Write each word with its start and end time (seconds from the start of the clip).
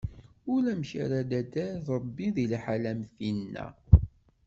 Ulamek 0.53 0.91
ara 1.03 1.19
d-tader 1.29 1.85
Ṛebbi 1.97 2.27
di 2.35 2.45
liḥala 2.51 2.89
am 2.95 3.01
tinna. 3.15 3.67